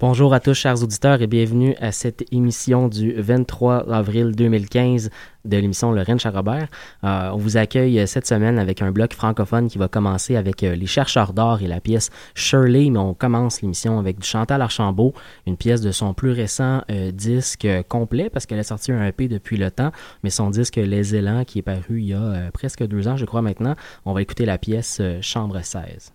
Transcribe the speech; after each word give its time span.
Bonjour 0.00 0.32
à 0.32 0.40
tous, 0.40 0.54
chers 0.54 0.82
auditeurs, 0.82 1.20
et 1.20 1.26
bienvenue 1.26 1.76
à 1.78 1.92
cette 1.92 2.24
émission 2.32 2.88
du 2.88 3.12
23 3.12 3.92
avril 3.92 4.34
2015 4.34 5.10
de 5.44 5.56
l'émission 5.58 5.92
Lorraine 5.92 6.18
Charrobert. 6.18 6.68
Euh, 7.04 7.28
on 7.34 7.36
vous 7.36 7.58
accueille 7.58 8.08
cette 8.08 8.26
semaine 8.26 8.58
avec 8.58 8.80
un 8.80 8.92
bloc 8.92 9.12
francophone 9.12 9.68
qui 9.68 9.76
va 9.76 9.88
commencer 9.88 10.36
avec 10.36 10.62
euh, 10.62 10.74
Les 10.74 10.86
chercheurs 10.86 11.34
d'or 11.34 11.60
et 11.60 11.66
la 11.66 11.82
pièce 11.82 12.08
Shirley, 12.34 12.88
mais 12.88 12.98
on 12.98 13.12
commence 13.12 13.60
l'émission 13.60 13.98
avec 13.98 14.18
du 14.18 14.26
Chantal 14.26 14.62
Archambault, 14.62 15.12
une 15.46 15.58
pièce 15.58 15.82
de 15.82 15.92
son 15.92 16.14
plus 16.14 16.32
récent 16.32 16.80
euh, 16.90 17.10
disque 17.10 17.68
complet, 17.90 18.30
parce 18.30 18.46
qu'elle 18.46 18.58
a 18.58 18.64
sorti 18.64 18.92
un 18.92 19.06
EP 19.06 19.28
depuis 19.28 19.58
le 19.58 19.70
temps, 19.70 19.92
mais 20.22 20.30
son 20.30 20.48
disque 20.48 20.76
Les 20.76 21.14
Élans, 21.14 21.44
qui 21.44 21.58
est 21.58 21.62
paru 21.62 22.00
il 22.00 22.06
y 22.06 22.14
a 22.14 22.50
presque 22.54 22.86
deux 22.86 23.06
ans, 23.06 23.18
je 23.18 23.26
crois 23.26 23.42
maintenant. 23.42 23.76
On 24.06 24.14
va 24.14 24.22
écouter 24.22 24.46
la 24.46 24.56
pièce 24.56 25.02
Chambre 25.20 25.60
16. 25.62 26.14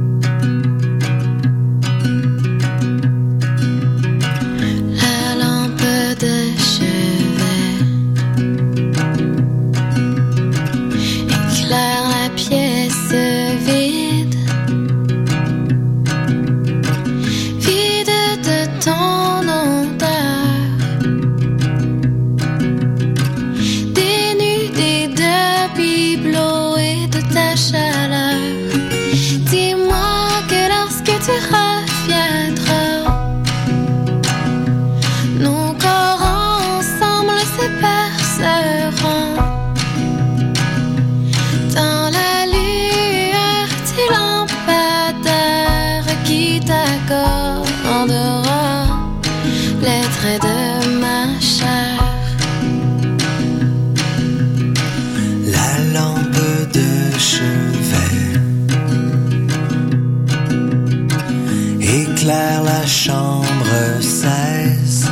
chambre 63.05 63.99
16 63.99 65.09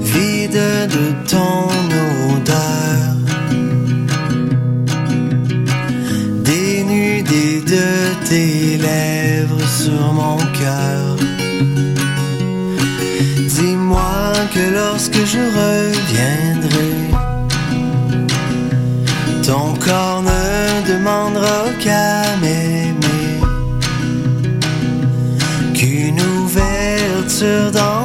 Vide 0.00 0.88
de 0.96 1.06
ton 1.32 1.68
odeur. 2.34 3.12
Dénudé 6.50 7.60
de 7.74 7.88
tes 8.26 8.78
lèvres 8.78 9.68
sur 9.82 10.14
mon 10.14 10.38
cœur. 10.60 11.16
Dis-moi 13.54 14.32
que 14.54 14.64
lorsque 14.78 15.22
je 15.32 15.42
reviendrai 15.60 16.94
Ton 19.46 19.74
corps 19.74 20.22
ne 20.22 20.88
demandera 20.90 21.54
aucun 21.68 22.25
till 27.38 27.70
dawn. 27.70 27.95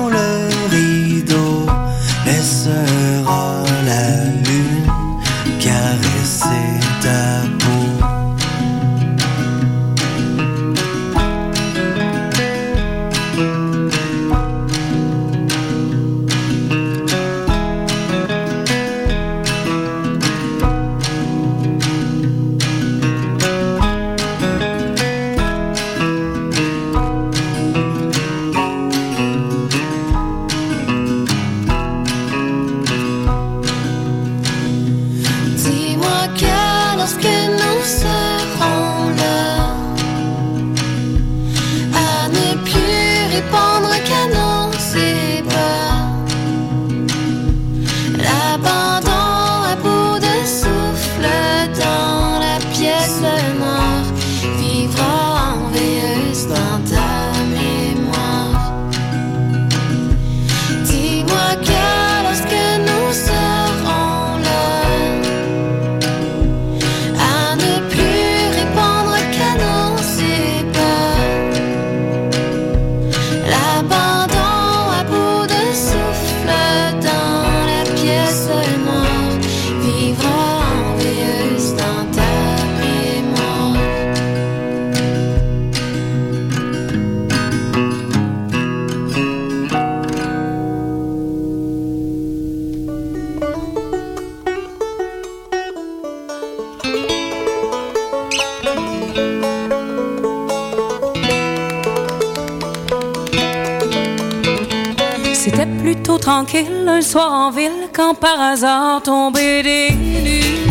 Tranquille 106.21 106.87
un 106.87 107.01
soir 107.01 107.31
en 107.31 107.51
ville 107.51 107.89
quand 107.93 108.13
par 108.13 108.39
hasard 108.39 109.01
tombé 109.03 109.63
des 109.63 109.89
nues. 109.91 110.61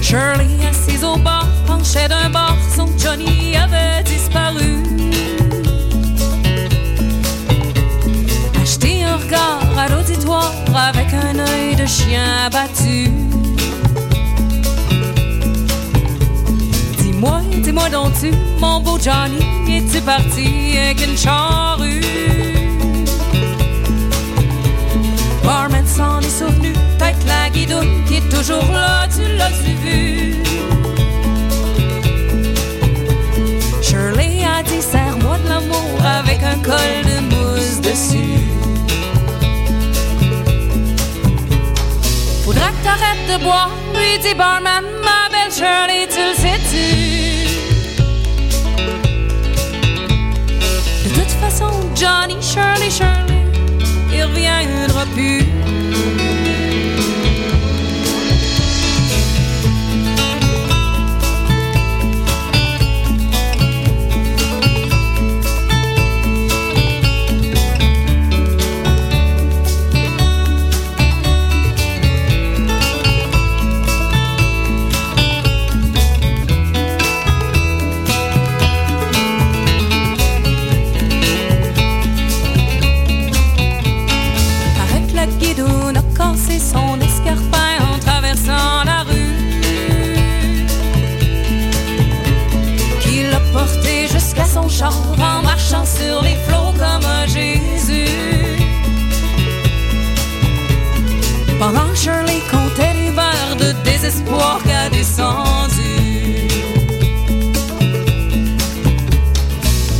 Shirley 0.00 0.46
assise 0.70 1.04
au 1.04 1.16
bar 1.16 1.46
penchait 1.66 2.08
d'un 2.08 2.30
bord, 2.30 2.56
son 2.74 2.86
Johnny 2.96 3.56
avait 3.56 4.02
disparu. 4.04 4.82
Acheter 8.62 9.02
un 9.04 9.16
regard 9.16 9.78
à 9.78 9.88
l'auditoire 9.88 10.54
avec 10.74 11.12
un 11.12 11.38
œil 11.38 11.74
de 11.74 11.86
chien 11.86 12.46
abattu. 12.46 12.65
Dis-moi, 17.56 17.88
dis-moi 17.88 17.90
donc-tu, 17.90 18.30
mon 18.58 18.80
beau 18.80 18.98
Johnny, 18.98 19.38
es-tu 19.68 20.00
parti 20.02 20.76
avec 20.76 21.06
une 21.06 21.16
charrue? 21.16 22.00
Barman 25.42 25.86
s'en 25.86 26.20
est 26.20 26.38
souvenu, 26.38 26.72
tête 26.98 27.16
la 27.26 27.48
guidoune 27.50 28.04
qui 28.06 28.16
est 28.16 28.28
toujours 28.28 28.70
là, 28.72 29.06
tu 29.08 29.22
l'as-tu 29.36 29.72
vu? 29.82 30.34
Shirley 33.82 34.44
a 34.44 34.62
dit, 34.62 34.82
serre-moi 34.82 35.38
de 35.44 35.48
l'amour 35.48 36.04
avec 36.04 36.42
un 36.42 36.58
col 36.62 37.04
de 37.04 37.20
mousse 37.34 37.80
dessus. 37.80 38.40
Faudra 42.44 42.68
que 42.68 42.84
t'arrêtes 42.84 43.26
de 43.32 43.42
boire, 43.42 43.70
lui 43.94 44.18
dit 44.20 44.34
Barman, 44.34 44.84
ma 45.02 45.28
belle 45.30 45.52
Shirley, 45.52 46.06
tu 46.08 46.18
le 46.18 46.34
sais-tu? 46.34 47.05
Johnny, 51.96 52.36
Shirley, 52.42 52.90
Shirley, 52.90 53.40
il 54.12 54.22
reviendra 54.22 55.06
plus. 55.14 55.45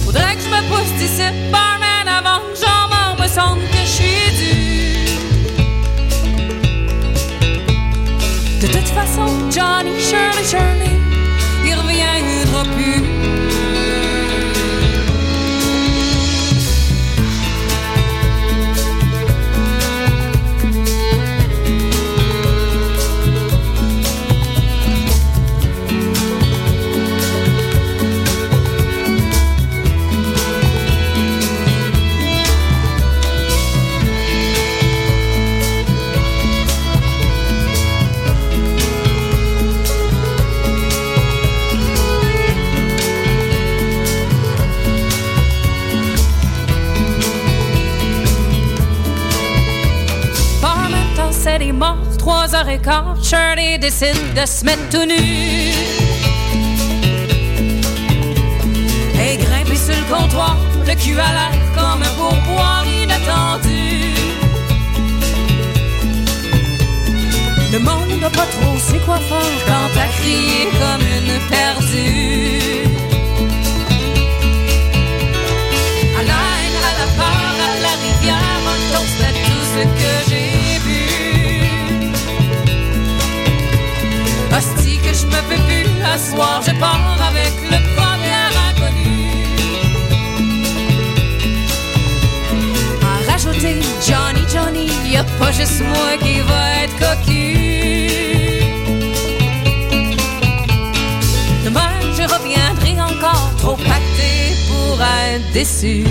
Faudrait 0.05 0.35
que 0.35 0.43
je 0.43 0.49
me 0.49 0.61
pousse 0.69 0.93
d'ici, 0.99 1.23
barman, 1.51 2.07
avant 2.07 2.41
que 2.41 2.57
j'en 2.61 2.89
m'en 2.91 3.17
me 3.23 3.27
semble 3.27 3.63
que 3.63 3.79
je 3.79 3.87
suis 3.87 4.31
dû. 4.37 4.55
De 8.61 8.67
toute 8.67 8.89
façon, 8.89 9.27
Johnny, 9.51 9.99
Shirley, 9.99 10.45
Shirley, 10.45 10.97
il 11.65 11.75
reviendra 11.75 12.63
plus. 12.75 13.03
Trois 52.27 52.53
heures 52.57 52.69
et 52.69 52.81
quart. 52.81 53.15
Shirley 53.23 53.79
décide 53.79 54.35
de 54.35 54.45
se 54.45 54.65
mettre 54.65 54.89
tout 54.91 55.07
nu. 55.13 55.23
Et 59.25 59.37
grimper 59.45 59.79
sur 59.87 59.95
le 60.03 60.07
comptoir, 60.13 60.57
le 60.89 60.95
cul 61.03 61.19
à 61.29 61.31
l'air 61.37 61.57
comme 61.77 62.03
un 62.03 62.15
pourboire 62.19 62.85
inattendu. 63.03 64.13
Le 67.73 67.79
monde 67.79 68.21
n'a 68.21 68.31
pas 68.31 68.49
trop 68.55 68.77
sait 68.87 69.03
quoi 69.07 69.19
faire 69.29 69.59
quand 69.69 69.89
t'as 69.95 70.11
crié 70.19 70.63
comme 70.81 71.05
une 71.17 71.35
perdue. 71.53 72.89
À 76.19 76.23
l'air, 76.29 76.71
à 76.89 76.93
la 77.01 77.09
part, 77.19 77.57
à 77.69 77.73
la 77.87 77.95
rivière, 78.05 78.63
un 78.75 78.81
toast 78.91 79.21
à 79.29 79.33
tout 79.45 79.65
ce 79.73 79.83
que 80.01 80.13
j'ai 80.29 80.46
je 85.21 85.27
me 85.27 85.41
fais 85.49 85.61
plus, 85.67 85.87
à 86.03 86.19
soir 86.19 86.63
je 86.67 86.73
pars 86.79 87.17
avec 87.29 87.53
le 87.73 87.79
premier 87.97 88.45
inconnu. 88.69 89.17
À 93.03 93.31
rajouter 93.31 93.77
Johnny, 94.07 94.43
Johnny, 94.53 94.87
y 95.11 95.17
a 95.17 95.25
pas 95.39 95.53
juste 95.53 95.81
moi 95.81 96.17
qui 96.21 96.41
va 96.41 96.63
être 96.83 96.97
cocu. 96.99 97.45
Demain 101.65 101.93
je 102.17 102.23
reviendrai 102.23 103.01
encore 103.01 103.51
trop 103.59 103.77
pacté 103.77 104.55
pour 104.69 105.01
être 105.03 105.53
déçu. 105.53 106.05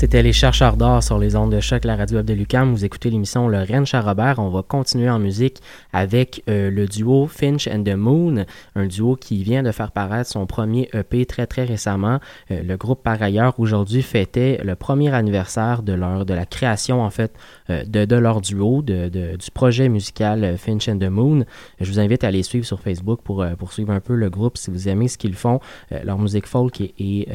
C'était 0.00 0.22
les 0.22 0.32
chercheurs 0.32 0.78
d'or 0.78 1.02
sur 1.02 1.18
les 1.18 1.36
ondes 1.36 1.52
de 1.52 1.60
choc, 1.60 1.84
la 1.84 1.94
radio 1.94 2.16
web 2.16 2.24
de 2.24 2.32
Lucam. 2.32 2.72
Vous 2.72 2.86
écoutez 2.86 3.10
l'émission 3.10 3.48
Le 3.48 3.58
Rennes 3.58 3.84
Charrobert. 3.84 4.38
On 4.38 4.48
va 4.48 4.62
continuer 4.62 5.10
en 5.10 5.18
musique 5.18 5.58
avec 5.92 6.42
euh, 6.48 6.70
le 6.70 6.86
duo 6.86 7.26
Finch 7.26 7.68
and 7.68 7.82
the 7.82 7.94
Moon, 7.94 8.46
un 8.76 8.86
duo 8.86 9.14
qui 9.14 9.42
vient 9.42 9.62
de 9.62 9.70
faire 9.72 9.92
paraître 9.92 10.30
son 10.30 10.46
premier 10.46 10.88
EP 10.94 11.26
très 11.26 11.46
très 11.46 11.64
récemment. 11.64 12.18
Euh, 12.50 12.62
le 12.62 12.78
groupe 12.78 13.02
par 13.02 13.20
ailleurs 13.20 13.60
aujourd'hui 13.60 14.00
fêtait 14.00 14.58
le 14.64 14.74
premier 14.74 15.12
anniversaire 15.12 15.82
de 15.82 15.92
leur 15.92 16.24
de 16.24 16.32
la 16.32 16.46
création 16.46 17.02
en 17.02 17.10
fait 17.10 17.34
euh, 17.68 17.84
de, 17.84 18.06
de 18.06 18.16
leur 18.16 18.40
duo, 18.40 18.80
du 18.80 19.50
projet 19.52 19.90
musical 19.90 20.56
Finch 20.56 20.88
and 20.88 20.96
the 20.96 21.10
Moon. 21.10 21.44
Je 21.78 21.90
vous 21.92 22.00
invite 22.00 22.24
à 22.24 22.30
les 22.30 22.42
suivre 22.42 22.64
sur 22.64 22.80
Facebook 22.80 23.20
pour, 23.22 23.42
euh, 23.42 23.54
pour 23.54 23.74
suivre 23.74 23.92
un 23.92 24.00
peu 24.00 24.14
le 24.14 24.30
groupe 24.30 24.56
si 24.56 24.70
vous 24.70 24.88
aimez 24.88 25.08
ce 25.08 25.18
qu'ils 25.18 25.34
font. 25.34 25.60
Leur 26.04 26.18
musique 26.18 26.46
folk 26.46 26.80
est, 26.80 26.94
est, 26.98 27.28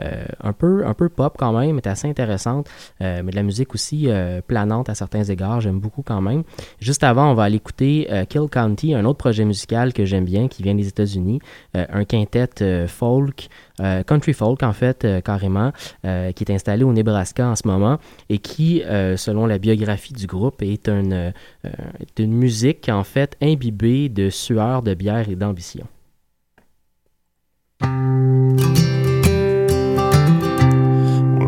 euh, 0.00 0.24
un, 0.42 0.52
peu, 0.52 0.86
un 0.86 0.94
peu 0.94 1.08
pop 1.08 1.34
quand 1.38 1.52
même, 1.52 1.76
est 1.76 1.86
assez 1.86 2.08
intéressante, 2.08 2.68
euh, 3.00 3.22
mais 3.24 3.30
de 3.30 3.36
la 3.36 3.42
musique 3.42 3.74
aussi 3.74 4.04
euh, 4.08 4.40
planante 4.40 4.88
à 4.88 4.94
certains 4.94 5.24
égards, 5.24 5.60
j'aime 5.60 5.78
beaucoup 5.78 6.02
quand 6.02 6.20
même. 6.20 6.42
Juste 6.80 7.04
avant, 7.04 7.30
on 7.30 7.34
va 7.34 7.44
aller 7.44 7.56
écouter 7.56 8.08
Kill 8.28 8.48
County, 8.50 8.94
un 8.94 9.04
autre 9.04 9.18
projet 9.18 9.44
musical 9.44 9.92
que 9.92 10.04
j'aime 10.04 10.24
bien, 10.24 10.48
qui 10.48 10.62
vient 10.62 10.74
des 10.74 10.88
États-Unis, 10.88 11.40
un 11.74 12.04
quintet 12.04 12.86
folk, 12.88 13.48
country 13.78 14.32
folk 14.32 14.62
en 14.62 14.72
fait, 14.72 15.06
carrément, 15.24 15.72
qui 16.02 16.44
est 16.44 16.50
installé 16.50 16.84
au 16.84 16.92
Nebraska 16.92 17.48
en 17.48 17.56
ce 17.56 17.66
moment 17.66 17.98
et 18.28 18.38
qui, 18.38 18.82
selon 19.16 19.46
la 19.46 19.58
biographie 19.58 20.12
du 20.12 20.26
groupe, 20.26 20.62
est 20.62 20.88
une, 20.88 21.32
est 21.64 22.18
une 22.18 22.34
musique 22.34 22.88
en 22.88 23.04
fait 23.04 23.36
imbibée 23.42 24.08
de 24.08 24.30
sueur, 24.30 24.82
de 24.82 24.94
bière 24.94 25.28
et 25.28 25.36
d'ambition. 25.36 25.86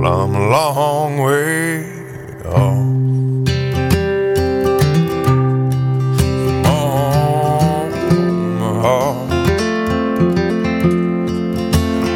I'm 0.06 0.34
a 0.36 0.48
long 0.50 1.18
way 1.18 1.84
off. 2.44 2.76
From 8.06 8.58
my 8.60 8.72
heart. 8.82 9.30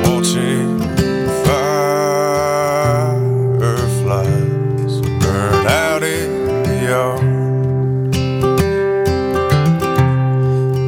Watching 0.06 0.78
fireflies 1.44 1.74
burn 5.18 5.66
out 5.66 6.02
in 6.04 6.30
the 6.62 6.76
yard. 6.90 7.22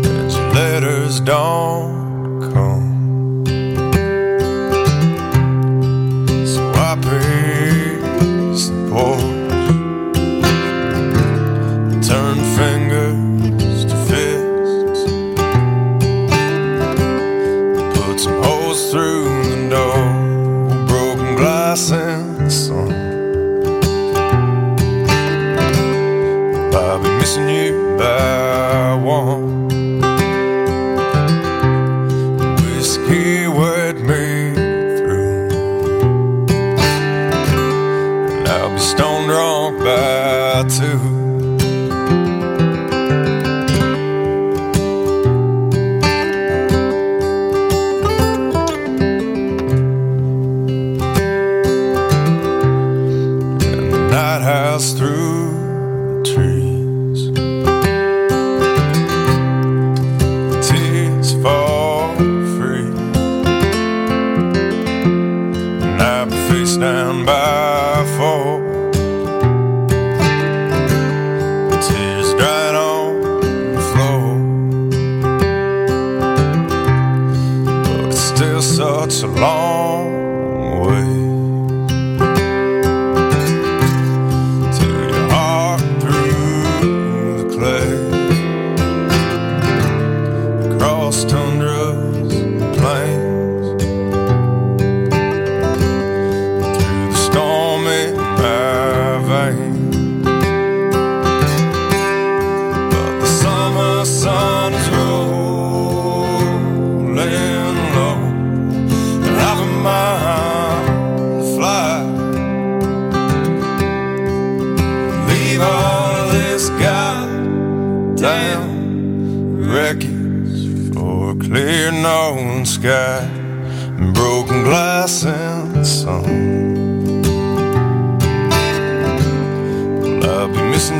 And 0.06 0.30
your 0.30 0.48
letters 0.54 1.18
don't 1.18 1.81
goes 18.72 18.90
through 18.90 19.24
the 19.50 19.68
door, 19.68 20.86
broken 20.86 21.36
glass 21.36 21.92
and 21.92 22.50
sun. 22.50 22.90
I'll 26.74 27.02
be 27.02 27.10
missing 27.18 27.50
you 27.50 27.96
by 27.98 28.94
one. 28.94 29.51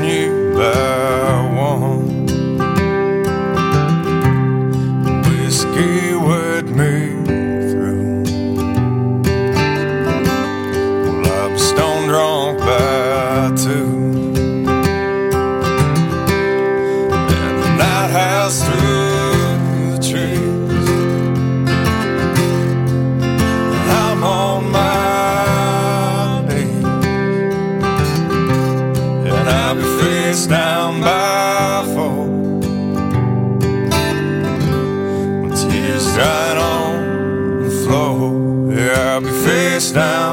you 0.05 0.53
by 0.55 1.55
one. 1.57 2.22
down. 39.93 40.32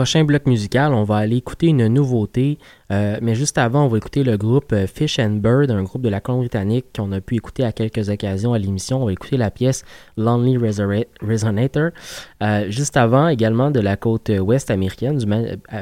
Prochain 0.00 0.24
bloc 0.24 0.46
musical, 0.46 0.94
on 0.94 1.04
va 1.04 1.18
aller 1.18 1.36
écouter 1.36 1.66
une 1.66 1.86
nouveauté, 1.88 2.56
euh, 2.90 3.18
mais 3.22 3.34
juste 3.34 3.56
avant, 3.58 3.84
on 3.84 3.88
va 3.88 3.98
écouter 3.98 4.24
le 4.24 4.36
groupe 4.36 4.72
euh, 4.72 4.86
Fish 4.86 5.18
and 5.18 5.36
Bird, 5.36 5.70
un 5.70 5.82
groupe 5.84 6.02
de 6.02 6.08
la 6.08 6.20
Colombie-Britannique 6.20 6.86
qu'on 6.94 7.12
a 7.12 7.20
pu 7.20 7.36
écouter 7.36 7.64
à 7.64 7.72
quelques 7.72 8.08
occasions 8.08 8.52
à 8.52 8.58
l'émission. 8.58 9.02
On 9.02 9.06
va 9.06 9.12
écouter 9.12 9.36
la 9.36 9.50
pièce 9.50 9.84
Lonely 10.16 10.56
Resonator. 11.22 11.90
Euh, 12.42 12.70
juste 12.70 12.96
avant, 12.96 13.28
également 13.28 13.70
de 13.70 13.80
la 13.80 13.96
côte 13.96 14.30
ouest 14.40 14.70
américaine, 14.70 15.18
du 15.18 15.26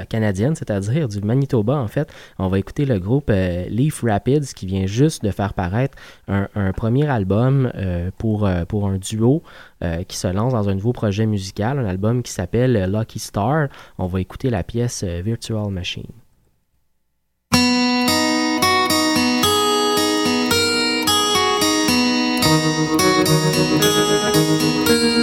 canadienne, 0.08 0.54
c'est-à-dire 0.54 1.08
du 1.08 1.20
Manitoba 1.20 1.76
en 1.76 1.88
fait, 1.88 2.12
on 2.38 2.48
va 2.48 2.58
écouter 2.58 2.84
le 2.84 2.98
groupe 2.98 3.30
Leaf 3.30 4.02
Rapids 4.02 4.52
qui 4.54 4.66
vient 4.66 4.86
juste 4.86 5.24
de 5.24 5.30
faire 5.30 5.54
paraître 5.54 5.96
un, 6.26 6.48
un 6.54 6.72
premier 6.72 7.08
album 7.08 7.70
pour, 8.18 8.48
pour 8.68 8.88
un 8.88 8.98
duo 8.98 9.42
qui 10.06 10.16
se 10.16 10.28
lance 10.28 10.52
dans 10.52 10.68
un 10.68 10.74
nouveau 10.74 10.92
projet 10.92 11.26
musical, 11.26 11.78
un 11.78 11.86
album 11.86 12.22
qui 12.22 12.32
s'appelle 12.32 12.90
Lucky 12.90 13.18
Star. 13.18 13.68
On 13.98 14.06
va 14.06 14.20
écouter 14.20 14.50
la 14.50 14.62
pièce 14.62 15.04
Virtual 15.04 15.70
Machine. 15.70 16.10
thank 22.78 23.00
you 25.02 25.17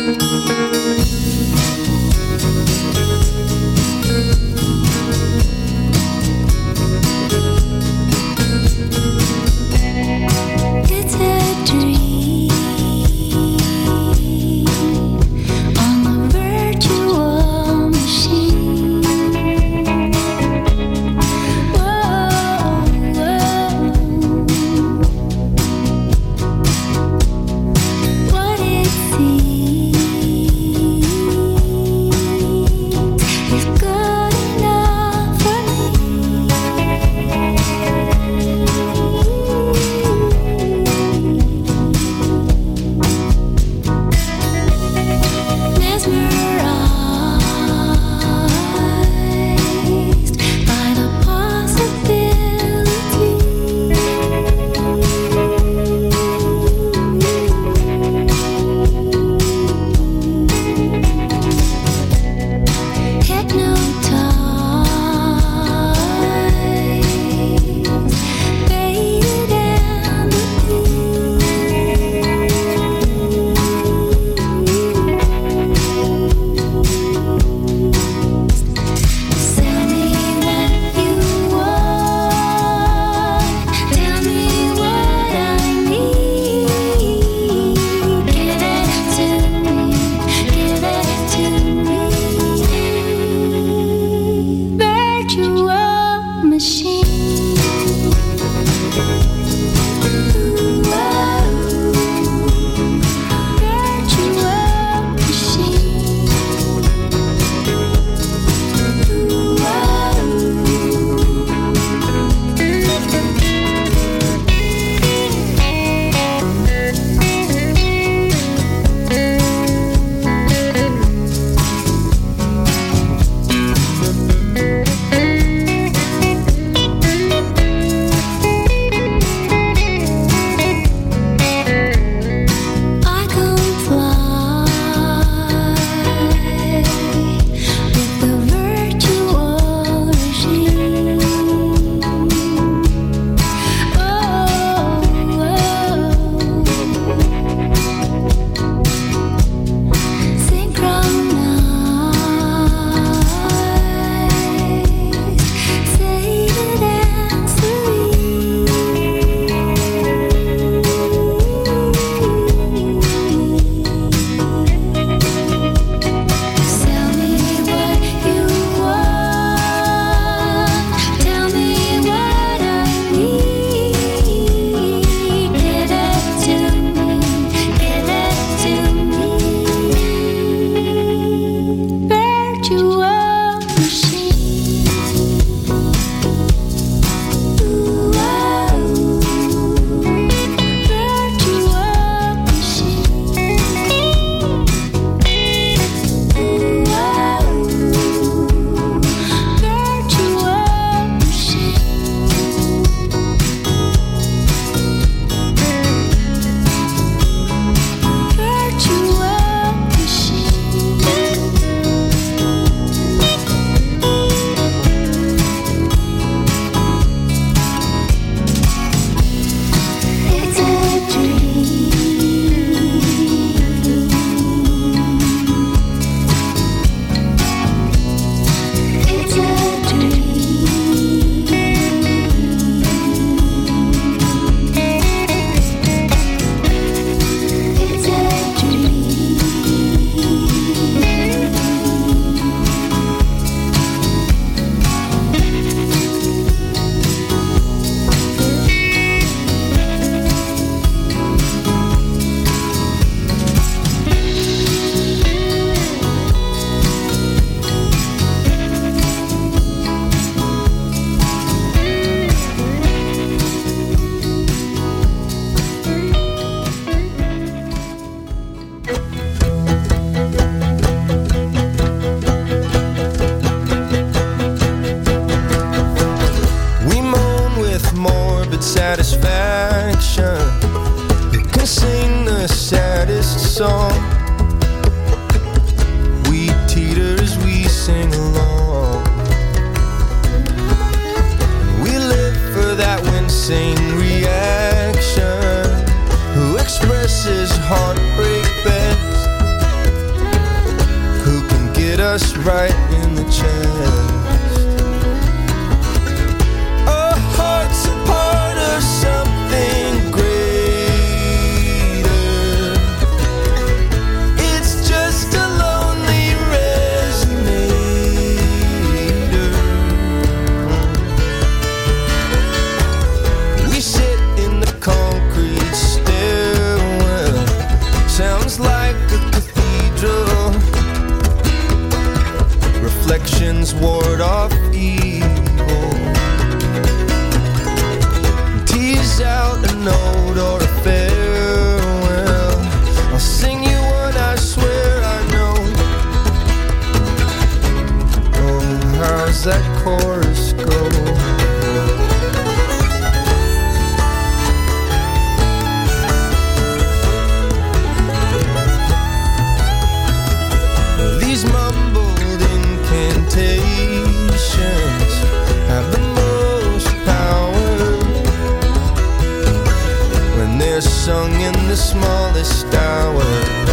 the 371.75 371.81
smallest 371.81 372.73
hours. 372.73 373.64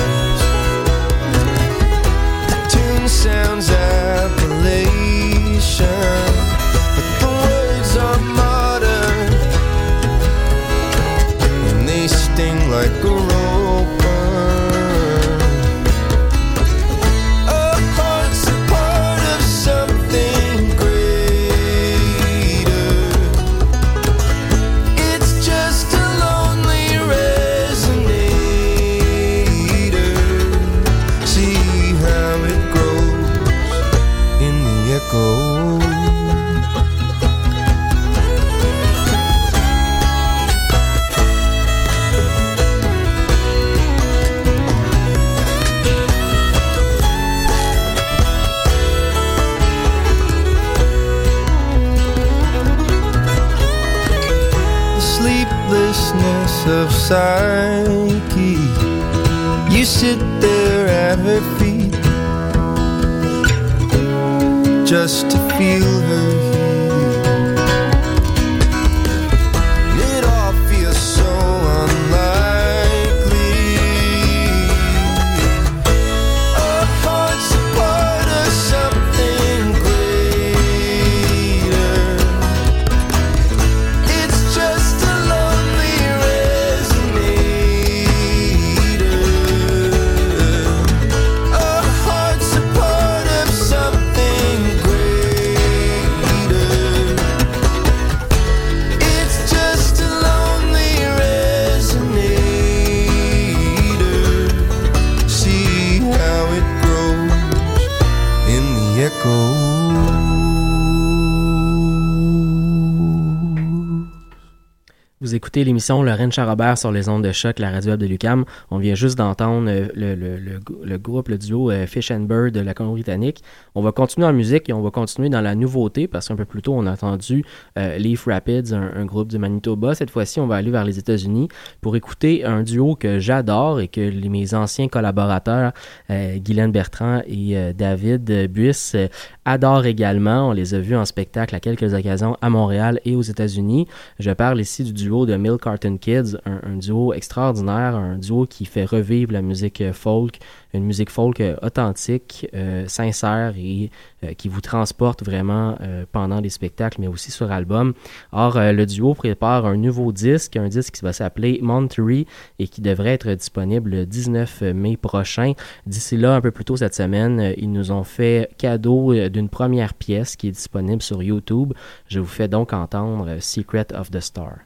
Vous 115.42 115.46
écoutez 115.48 115.64
l'émission 115.64 116.04
Lorraine 116.04 116.30
Charrobert 116.30 116.78
sur 116.78 116.92
les 116.92 117.08
ondes 117.08 117.24
de 117.24 117.32
choc, 117.32 117.58
la 117.58 117.72
radio 117.72 117.90
web 117.90 118.00
de 118.00 118.06
Lucam. 118.06 118.44
On 118.70 118.78
vient 118.78 118.94
juste 118.94 119.18
d'entendre 119.18 119.68
euh, 119.68 119.88
le, 119.92 120.14
le- 120.14 120.38
le- 120.84 120.98
groupe, 120.98 121.26
le 121.26 121.36
duo 121.36 121.68
euh, 121.72 121.84
Fish 121.88 122.12
and 122.12 122.20
Bird 122.20 122.52
de 122.52 122.60
la 122.60 122.74
Colombie-Britannique. 122.74 123.42
On 123.74 123.82
va 123.82 123.90
continuer 123.90 124.24
en 124.28 124.32
musique 124.32 124.68
et 124.68 124.72
on 124.72 124.82
va 124.82 124.92
continuer 124.92 125.30
dans 125.30 125.40
la 125.40 125.56
nouveauté 125.56 126.06
parce 126.06 126.28
qu'un 126.28 126.36
peu 126.36 126.44
plus 126.44 126.62
tôt, 126.62 126.74
on 126.76 126.86
a 126.86 126.92
entendu 126.92 127.44
euh, 127.76 127.98
Leaf 127.98 128.26
Rapids, 128.26 128.72
un, 128.72 129.04
groupe 129.04 129.26
du 129.30 129.38
Manitoba. 129.38 129.96
Cette 129.96 130.10
fois-ci, 130.10 130.38
on 130.38 130.46
va 130.46 130.54
aller 130.54 130.70
vers 130.70 130.84
les 130.84 131.00
États-Unis 131.00 131.48
pour 131.80 131.96
écouter 131.96 132.44
un 132.44 132.62
duo 132.62 132.94
que 132.94 133.18
j'adore 133.18 133.80
et 133.80 133.88
que 133.88 134.00
les- 134.00 134.28
mes 134.28 134.54
anciens 134.54 134.86
collaborateurs, 134.86 135.72
Guylaine 136.08 136.70
Bertrand 136.70 137.20
et 137.26 137.72
David 137.74 138.46
Buisse, 138.48 138.92
euh, 138.94 139.08
adorent 139.44 139.86
également. 139.86 140.48
On 140.48 140.52
les 140.52 140.74
a 140.74 140.80
vus 140.80 140.96
en 140.96 141.04
spectacle 141.04 141.54
à 141.54 141.60
quelques 141.60 141.94
occasions 141.94 142.36
à 142.40 142.50
Montréal 142.50 143.00
et 143.04 143.14
aux 143.16 143.22
États-Unis. 143.22 143.86
Je 144.18 144.30
parle 144.30 144.60
ici 144.60 144.84
du 144.84 144.92
duo 144.92 145.26
de 145.26 145.36
Milk 145.36 145.62
Carton 145.62 145.96
Kids, 145.96 146.36
un, 146.44 146.76
duo 146.76 147.12
extraordinaire, 147.12 147.94
un 147.96 148.18
duo 148.18 148.46
qui 148.46 148.64
fait 148.64 148.84
revivre 148.84 149.32
la 149.32 149.42
musique 149.42 149.82
folk, 149.92 150.38
une 150.72 150.84
musique 150.84 151.10
folk 151.10 151.40
euh, 151.40 151.56
authentique, 151.62 152.48
euh, 152.54 152.86
sincère 152.86 153.54
et 153.56 153.90
euh, 154.24 154.34
qui 154.34 154.48
vous 154.48 154.60
transporte 154.60 155.22
vraiment 155.24 155.76
pendant 156.12 156.40
les 156.40 156.50
spectacles, 156.50 157.00
mais 157.00 157.06
aussi 157.06 157.30
sur 157.30 157.50
album. 157.50 157.94
Or, 158.32 158.58
le 158.58 158.84
duo 158.86 159.14
prépare 159.14 159.66
un 159.66 159.76
nouveau 159.76 160.12
disque, 160.12 160.56
un 160.56 160.68
disque 160.68 160.94
qui 160.94 161.02
va 161.02 161.12
s'appeler 161.12 161.58
Monterey 161.62 162.26
et 162.58 162.68
qui 162.68 162.80
devrait 162.80 163.10
être 163.10 163.30
disponible 163.32 163.90
le 163.90 164.06
19 164.06 164.62
mai 164.74 164.96
prochain. 164.96 165.52
D'ici 165.86 166.16
là, 166.16 166.34
un 166.34 166.40
peu 166.40 166.50
plus 166.50 166.64
tôt 166.64 166.76
cette 166.76 166.94
semaine, 166.94 167.54
ils 167.56 167.70
nous 167.70 167.90
ont 167.90 168.04
fait 168.04 168.50
cadeau 168.58 169.28
d'une 169.28 169.48
première 169.48 169.94
pièce 169.94 170.36
qui 170.36 170.48
est 170.48 170.52
disponible 170.52 171.02
sur 171.02 171.22
YouTube. 171.22 171.72
Je 172.08 172.20
vous 172.20 172.26
fais 172.26 172.48
donc 172.48 172.72
entendre 172.72 173.38
Secret 173.40 173.92
of 173.94 174.10
the 174.10 174.20
Star. 174.20 174.58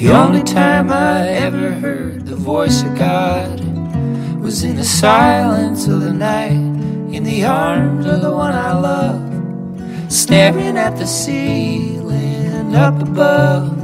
The 0.00 0.10
only 0.10 0.42
time 0.42 0.90
I 0.90 1.28
ever 1.28 1.72
heard 1.72 2.24
the 2.24 2.34
voice 2.34 2.82
of 2.82 2.96
God 2.96 3.60
was 4.40 4.64
in 4.64 4.76
the 4.76 4.84
silence 4.84 5.86
of 5.86 6.00
the 6.00 6.14
night, 6.14 6.52
in 7.12 7.22
the 7.24 7.44
arms 7.44 8.06
of 8.06 8.22
the 8.22 8.30
one 8.30 8.54
I 8.54 8.72
love, 8.72 9.20
staring 10.10 10.78
at 10.78 10.96
the 10.96 11.06
ceiling 11.06 12.74
up 12.74 13.02
above, 13.02 13.76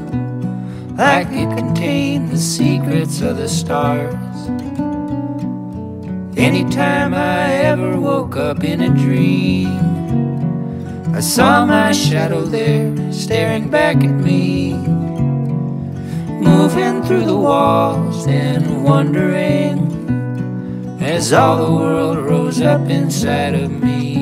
like 0.96 1.28
it 1.28 1.54
contained 1.58 2.30
the 2.30 2.38
secrets 2.38 3.20
of 3.20 3.36
the 3.36 3.48
stars. 3.48 4.14
Anytime 6.38 7.12
I 7.12 7.52
ever 7.52 8.00
woke 8.00 8.36
up 8.36 8.64
in 8.64 8.80
a 8.80 8.88
dream, 8.88 10.15
I 11.14 11.20
saw 11.20 11.64
my 11.64 11.92
shadow 11.92 12.42
there 12.42 13.12
staring 13.12 13.70
back 13.70 13.96
at 13.96 14.10
me, 14.10 14.74
moving 16.40 17.02
through 17.04 17.24
the 17.24 17.36
walls 17.36 18.26
and 18.26 18.84
wondering 18.84 19.86
as 21.00 21.32
all 21.32 21.64
the 21.64 21.72
world 21.72 22.18
rose 22.18 22.60
up 22.60 22.90
inside 22.90 23.54
of 23.54 23.70
me. 23.70 24.16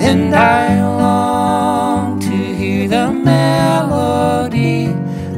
And 0.00 0.34
I 0.34 0.80
long 0.98 2.20
to 2.20 2.28
hear 2.28 2.88
the 2.88 3.10
melody 3.12 4.86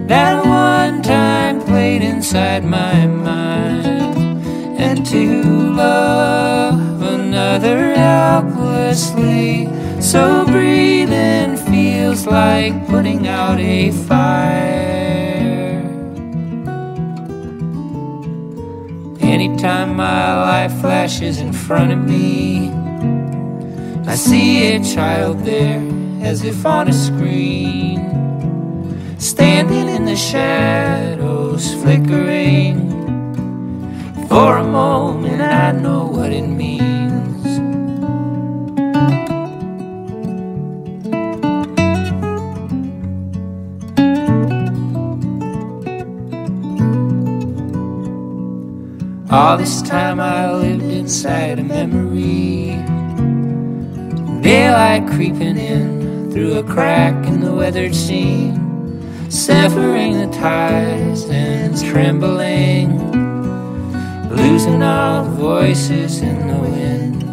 that 0.06 0.44
one 0.44 1.02
time 1.02 1.61
played 1.62 2.02
inside 2.02 2.64
my 2.64 3.06
mind, 3.06 4.38
and 4.78 5.04
to 5.06 5.42
love 5.72 7.02
another 7.02 7.94
helplessly. 7.94 9.36
So 10.16 10.46
breathing 10.46 11.59
feels 11.59 12.26
like 12.26 12.72
putting 12.88 13.29
out 13.29 13.61
a 13.61 13.90
fire. 14.09 15.83
Anytime 19.20 19.94
my 19.94 20.24
life 20.50 20.81
flashes 20.81 21.37
in 21.38 21.52
front 21.52 21.92
of 21.92 21.98
me, 21.98 22.70
I 24.07 24.14
see 24.14 24.76
a 24.76 24.83
child 24.83 25.44
there 25.44 25.87
as 26.22 26.44
if 26.44 26.64
on 26.64 26.88
a 26.88 26.94
screen, 26.94 28.00
standing 29.18 29.87
in 29.96 30.07
the 30.07 30.16
shadows, 30.16 31.74
flickering. 31.83 32.76
For 34.31 34.57
a 34.57 34.64
moment, 34.64 35.42
I 35.42 35.72
know 35.72 36.07
what 36.07 36.33
it 36.33 36.46
means. 36.46 36.86
All 49.29 49.57
this 49.57 49.83
time 49.83 50.21
I 50.21 50.53
lived 50.53 50.85
inside 50.85 51.59
a 51.59 51.65
memory. 51.65 52.77
Daylight 54.41 55.09
creeping 55.09 55.59
in 55.59 56.31
through 56.31 56.59
a 56.59 56.62
crack 56.62 57.27
in 57.27 57.41
the 57.41 57.53
weathered 57.53 57.93
seam, 57.93 59.01
severing 59.29 60.12
the 60.21 60.29
ties 60.29 61.25
and 61.29 61.77
trembling, 61.77 63.01
losing 64.31 64.81
all 64.85 65.25
the 65.25 65.31
voices 65.31 66.21
in 66.21 66.47
the 66.47 66.59
wind. 66.59 67.25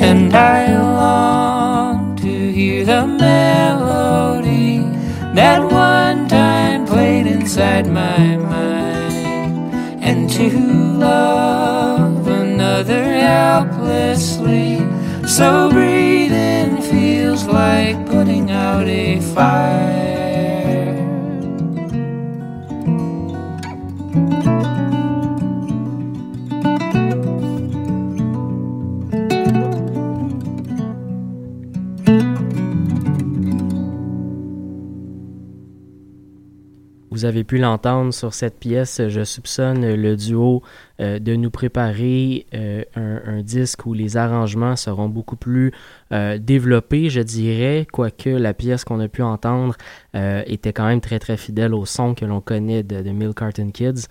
And 0.00 0.32
I 0.32 0.80
long 0.80 2.14
to 2.18 2.52
hear 2.52 2.84
the 2.84 3.04
melody 3.08 4.78
that 5.34 5.60
one 5.60 6.28
time 6.28 6.86
played 6.86 7.26
inside 7.26 7.88
my 7.88 8.36
mind, 8.36 8.71
and 10.02 10.28
to 10.28 10.50
love 10.98 12.26
another 12.26 13.04
helplessly. 13.04 14.78
So 15.26 15.70
breathing 15.70 16.82
feels 16.82 17.46
like 17.46 18.04
putting 18.06 18.50
out 18.50 18.88
a 18.88 19.20
fire. 19.20 20.11
Vous 37.22 37.28
avez 37.28 37.44
pu 37.44 37.58
l'entendre 37.58 38.12
sur 38.12 38.34
cette 38.34 38.58
pièce. 38.58 39.00
Je 39.06 39.22
soupçonne 39.22 39.94
le 39.94 40.16
duo 40.16 40.60
euh, 40.98 41.20
de 41.20 41.36
nous 41.36 41.52
préparer 41.52 42.46
euh, 42.52 42.82
un, 42.96 43.42
disque 43.42 43.86
où 43.86 43.94
les 43.94 44.16
arrangements 44.16 44.74
seront 44.74 45.08
beaucoup 45.08 45.36
plus 45.36 45.70
euh, 46.12 46.38
développés, 46.38 47.10
je 47.10 47.20
dirais, 47.20 47.86
quoique 47.92 48.28
la 48.28 48.54
pièce 48.54 48.84
qu'on 48.84 48.98
a 48.98 49.06
pu 49.06 49.22
entendre 49.22 49.76
était 50.14 50.72
quand 50.72 50.86
même 50.86 51.00
très 51.00 51.18
très 51.18 51.36
fidèle 51.36 51.74
au 51.74 51.86
son 51.86 52.14
que 52.14 52.24
l'on 52.24 52.40
connaît 52.40 52.82
de, 52.82 53.02
de 53.02 53.10
Mill 53.10 53.32
Carton 53.34 53.70
Kids. 53.70 54.08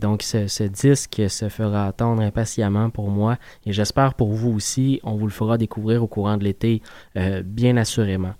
Donc 0.00 0.22
ce, 0.22 0.46
ce, 0.46 0.62
disque 0.62 1.22
se 1.28 1.48
fera 1.48 1.86
attendre 1.86 2.22
impatiemment 2.22 2.90
pour 2.90 3.08
moi 3.08 3.36
et 3.66 3.72
j'espère 3.72 4.14
pour 4.14 4.32
vous 4.32 4.52
aussi. 4.52 5.00
On 5.02 5.16
vous 5.16 5.26
le 5.26 5.32
fera 5.32 5.58
découvrir 5.58 6.04
au 6.04 6.06
courant 6.06 6.36
de 6.36 6.44
l'été, 6.44 6.82
bien 7.44 7.76
assurément. 7.76 8.34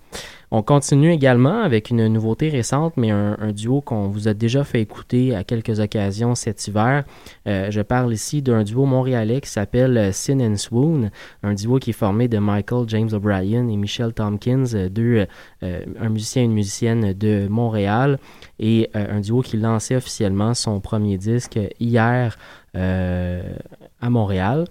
On 0.57 0.63
continue 0.63 1.11
également 1.11 1.63
avec 1.63 1.89
une 1.89 2.07
nouveauté 2.07 2.47
récente, 2.47 2.93
mais 2.95 3.11
un, 3.11 3.51
duo 3.51 3.81
qu'on 3.81 4.07
vous 4.07 4.29
a 4.29 4.33
déjà 4.33 4.63
fait 4.63 4.79
écouter 4.79 5.35
à 5.35 5.43
quelques 5.43 5.81
occasions 5.81 6.33
cet 6.33 6.65
hiver. 6.65 7.03
Euh, 7.45 7.69
je 7.71 7.81
parle 7.81 8.13
ici 8.13 8.41
d'un 8.41 8.63
duo 8.63 8.85
montréalais 8.85 9.41
qui 9.41 9.49
s'appelle 9.49 10.13
Sin 10.13 10.39
and 10.39 10.55
Swoon, 10.55 11.11
un 11.43 11.53
duo 11.55 11.77
qui 11.77 11.89
est 11.89 11.93
formé 11.93 12.29
de 12.29 12.37
Michael 12.37 12.87
James 12.87 13.09
O'Brien 13.11 13.67
et 13.67 13.75
Michelle 13.75 14.13
Tompkins, 14.13 14.87
deux, 14.89 15.27
euh, 15.63 15.81
un 15.99 16.07
musicien 16.07 16.43
et 16.43 16.45
une 16.45 16.53
musicienne 16.53 17.11
de 17.11 17.49
Montréal, 17.49 18.17
et 18.57 18.89
euh, 18.95 19.17
un 19.17 19.19
duo 19.19 19.41
qui 19.41 19.57
lançait 19.57 19.97
officiellement 19.97 20.53
son 20.53 20.79
premier 20.79 21.17
disque 21.17 21.59
hier 21.81 22.37
à 22.73 24.09
Montréal. 24.09 24.65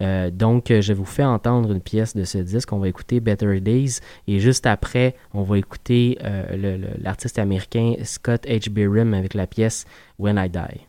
Euh, 0.00 0.30
donc, 0.30 0.72
je 0.80 0.92
vous 0.92 1.04
fais 1.04 1.24
entendre 1.24 1.72
une 1.72 1.80
pièce 1.80 2.16
de 2.16 2.24
ce 2.24 2.38
disque. 2.38 2.72
On 2.72 2.78
va 2.78 2.88
écouter 2.88 3.20
Better 3.20 3.60
Days 3.60 4.00
et 4.26 4.40
juste 4.40 4.66
après, 4.66 5.14
on 5.34 5.42
va 5.42 5.58
écouter 5.58 6.18
euh, 6.24 6.78
l'artiste 6.98 7.38
américain 7.38 7.94
Scott 8.04 8.46
H. 8.46 8.70
Biram 8.70 9.14
avec 9.14 9.34
la 9.34 9.46
pièce 9.46 9.84
When 10.18 10.36
I 10.38 10.48
Die. 10.48 10.86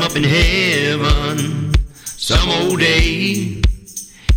Him 0.00 0.10
up 0.10 0.16
in 0.16 0.24
heaven. 0.24 1.74
Some 2.04 2.48
old 2.48 2.80
day, 2.80 3.60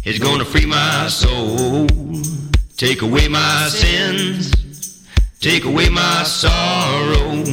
he's 0.04 0.20
gonna 0.20 0.46
free 0.46 0.66
my 0.66 1.08
soul. 1.08 1.88
Take 2.78 3.02
away 3.02 3.28
my 3.28 3.68
sins, 3.70 5.08
take 5.40 5.66
away 5.66 5.90
my 5.90 6.24
sorrow. 6.24 7.44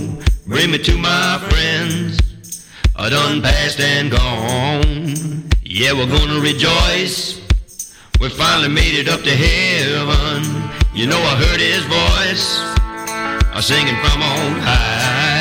Bring 0.46 0.70
me 0.72 0.78
to 0.78 0.96
my 0.98 1.38
friends, 1.48 2.66
I 2.96 3.10
done 3.10 3.42
passed 3.42 3.80
and 3.80 4.10
gone. 4.10 5.48
Yeah, 5.62 5.92
we're 5.92 6.06
gonna 6.18 6.40
rejoice. 6.40 7.40
We 8.20 8.28
finally 8.28 8.68
made 8.68 8.94
it 8.94 9.08
up 9.08 9.22
to 9.22 9.34
heaven. 9.34 10.70
You 10.94 11.06
know 11.06 11.18
I 11.18 11.36
heard 11.36 11.60
his 11.60 11.84
voice, 11.84 12.46
I 13.56 13.60
singing 13.60 13.96
from 13.96 14.22
on 14.22 14.58
high. 14.60 15.39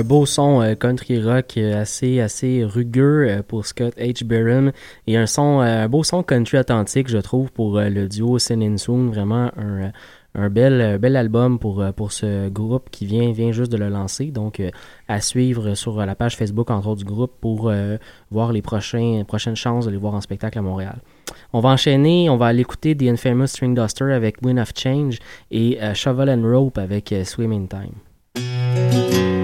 Un 0.00 0.02
beau 0.02 0.24
son 0.24 0.62
euh, 0.62 0.74
country 0.76 1.22
rock 1.22 1.58
euh, 1.58 1.82
assez 1.82 2.20
assez 2.20 2.64
rugueux 2.64 3.26
euh, 3.28 3.42
pour 3.46 3.66
Scott 3.66 3.92
H. 3.98 4.24
Barron 4.24 4.72
et 5.06 5.18
un 5.18 5.26
son 5.26 5.60
un 5.60 5.86
beau 5.88 6.04
son 6.04 6.22
country 6.22 6.56
authentique 6.56 7.08
je 7.08 7.18
trouve 7.18 7.52
pour 7.52 7.78
le 7.78 8.08
duo 8.08 8.38
Sin 8.38 8.62
and 8.62 8.78
Soon 8.78 9.10
vraiment 9.10 9.50
un, 9.58 9.92
un 10.34 10.48
bel 10.48 10.96
bel 10.96 11.16
album 11.16 11.58
pour 11.58 11.84
pour 11.94 12.12
ce 12.12 12.48
groupe 12.48 12.88
qui 12.88 13.04
vient 13.04 13.30
vient 13.32 13.52
juste 13.52 13.70
de 13.70 13.76
le 13.76 13.90
lancer 13.90 14.30
donc 14.30 14.62
à 15.06 15.20
suivre 15.20 15.74
sur 15.74 15.98
la 15.98 16.14
page 16.14 16.34
Facebook 16.34 16.70
entre 16.70 16.88
autres 16.88 17.00
du 17.00 17.04
groupe 17.04 17.34
pour 17.38 17.70
voir 18.30 18.52
les 18.52 18.62
prochains 18.62 19.24
prochaines 19.28 19.56
chances 19.56 19.84
de 19.84 19.90
les 19.90 19.98
voir 19.98 20.14
en 20.14 20.22
spectacle 20.22 20.58
à 20.58 20.62
Montréal. 20.62 21.00
On 21.52 21.60
va 21.60 21.68
enchaîner, 21.68 22.30
on 22.30 22.38
va 22.38 22.46
aller 22.46 22.62
écouter 22.62 22.96
The 22.96 23.02
Infamous 23.02 23.48
String 23.48 23.74
Duster 23.74 24.14
avec 24.14 24.40
Wind 24.42 24.60
of 24.60 24.72
Change 24.74 25.18
et 25.50 25.78
Shovel 25.92 26.30
and 26.30 26.42
Rope 26.42 26.78
avec 26.78 27.14
Swimming 27.24 27.68
Time. 27.68 29.39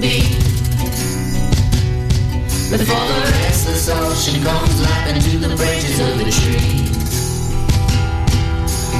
Be 0.00 0.20
before 2.70 3.06
the 3.08 3.30
restless 3.40 3.88
ocean 3.88 4.42
comes 4.42 4.80
lapping 4.82 5.20
to 5.22 5.38
the 5.38 5.54
branches 5.56 6.00
of 6.00 6.18
the 6.18 6.24
trees. 6.24 6.96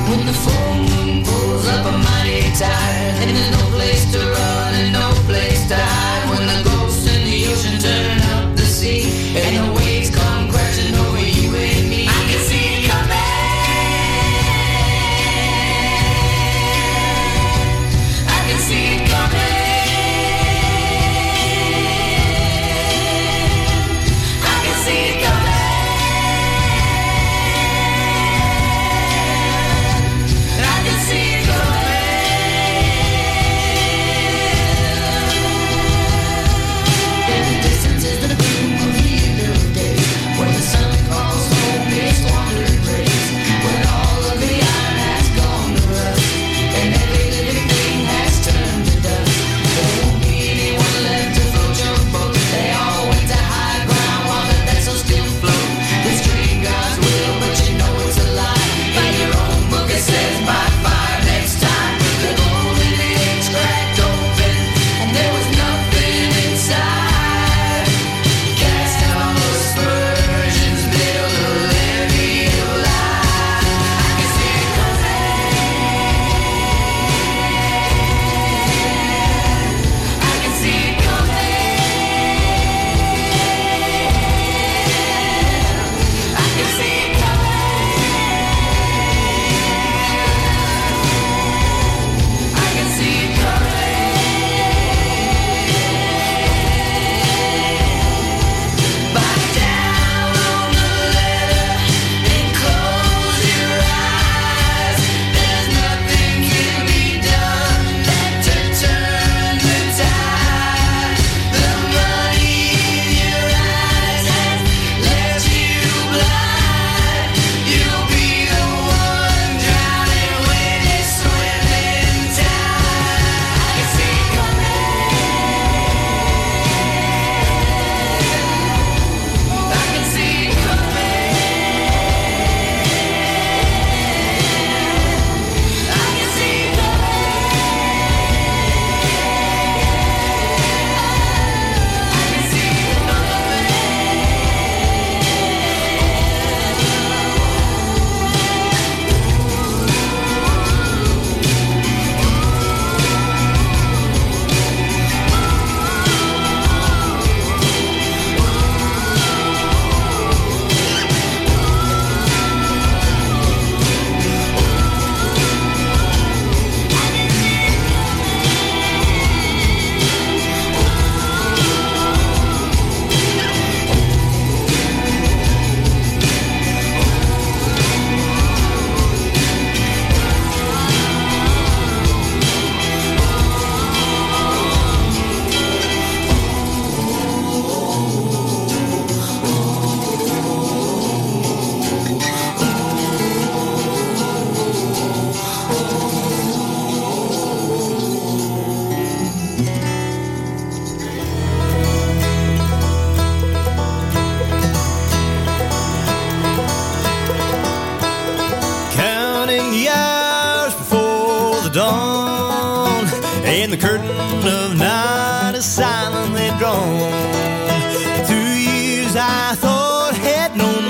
When 0.08 0.24
the 0.24 0.32
full 0.32 0.74
moon 0.74 1.24
pulls 1.24 1.66
up 1.66 1.84
a 1.84 1.98
mighty 1.98 2.42
tide 2.54 3.14
And 3.20 3.36
there's 3.36 3.50
no 3.50 3.64
place 3.74 4.12
to 4.12 4.18
run 4.18 4.74
and 4.74 4.92
no 4.92 5.10
place 5.26 5.66
to 5.68 5.74
hide 5.74 6.25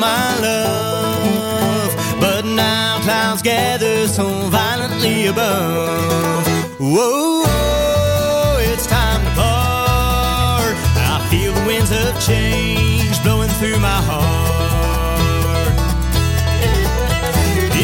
my 0.06 0.28
love, 0.48 1.90
but 2.20 2.44
now 2.44 3.00
clouds 3.06 3.42
gather 3.42 4.06
so 4.06 4.24
violently 4.58 5.26
above. 5.26 6.46
Whoa, 6.78 7.42
whoa, 7.44 8.58
it's 8.70 8.86
time 8.86 9.20
to 9.26 9.32
part. 9.40 10.74
I 11.12 11.16
feel 11.30 11.52
the 11.58 11.64
winds 11.68 11.92
of 12.02 12.10
change 12.28 13.16
blowing 13.24 13.52
through 13.58 13.80
my 13.90 14.00
heart. 14.10 15.76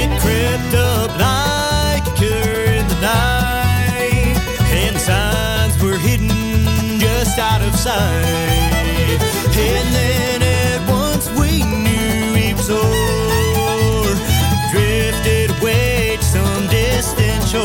It 0.01 0.11
crept 0.23 0.73
up 0.93 1.11
like 1.29 2.05
a 2.12 2.14
killer 2.20 2.62
in 2.79 2.85
the 2.93 2.99
night, 3.16 4.37
and 4.81 4.95
signs 5.09 5.75
were 5.83 5.99
hidden 6.07 7.01
just 7.05 7.35
out 7.51 7.62
of 7.68 7.75
sight. 7.87 9.20
And 9.68 9.89
then 9.97 10.32
shore. 17.53 17.64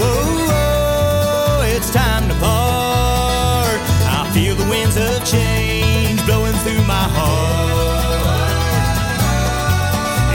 Whoa, 0.00 0.18
whoa, 0.50 1.62
it's 1.76 1.90
time 1.90 2.28
to 2.28 2.34
part. 2.42 3.80
I 4.18 4.28
feel 4.34 4.56
the 4.56 4.68
winds 4.68 4.96
of 4.96 5.24
change 5.24 6.24
blowing 6.26 6.56
through 6.64 6.82
my 6.82 7.06
heart. 7.16 8.32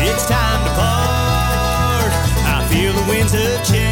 It's 0.07 0.25
time 0.25 0.61
to 0.67 0.71
part. 0.79 2.11
I 2.55 2.65
feel 2.71 2.93
the 2.93 3.05
winds 3.11 3.33
of 3.33 3.63
change 3.65 3.86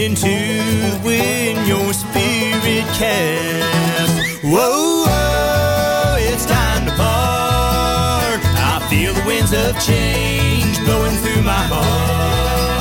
and 0.00 0.12
into 0.12 1.04
wind 1.04 1.66
your 1.66 1.92
spirit 1.92 2.84
cast. 2.94 4.44
Whoa, 4.44 5.04
whoa, 5.06 6.16
it's 6.18 6.46
time 6.46 6.86
to 6.86 6.92
part. 6.92 8.40
I 8.56 8.86
feel 8.88 9.12
the 9.12 9.24
winds 9.26 9.52
of 9.52 9.78
change 9.80 10.78
blowing 10.84 11.16
through 11.16 11.42
my 11.42 11.64
heart. 11.72 12.78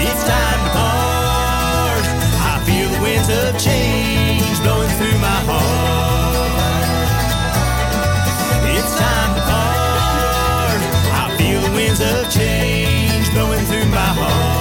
It's 0.00 0.24
time 0.24 0.60
to 0.64 0.70
part. 0.72 2.04
I 2.40 2.62
feel 2.64 2.88
the 2.88 3.02
winds 3.02 3.28
of 3.28 3.58
change 3.60 4.58
blowing 4.62 4.90
through 4.96 5.18
my 5.20 5.40
heart. 5.50 6.50
It's 8.76 8.94
time 8.96 9.34
to 9.36 9.42
part. 9.52 10.80
I 11.20 11.36
feel 11.36 11.60
the 11.60 11.72
winds 11.76 12.00
of 12.00 12.30
change 12.32 13.30
blowing 13.32 13.64
through 13.66 13.90
my 13.90 13.96
heart. 13.96 14.53